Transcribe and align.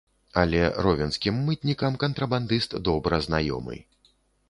Але 0.43 0.61
ровенскім 0.85 1.37
мытнікам 1.51 2.01
кантрабандыст 2.07 2.71
добра 2.91 3.25
знаёмы. 3.31 3.83